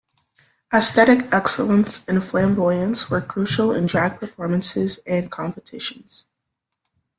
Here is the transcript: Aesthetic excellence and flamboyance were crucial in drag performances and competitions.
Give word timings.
Aesthetic 0.73 1.31
excellence 1.31 2.03
and 2.07 2.23
flamboyance 2.23 3.07
were 3.11 3.21
crucial 3.21 3.71
in 3.71 3.85
drag 3.85 4.19
performances 4.19 4.99
and 5.05 5.29
competitions. 5.29 6.25